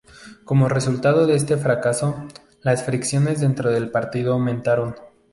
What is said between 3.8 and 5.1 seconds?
partido aumentaron.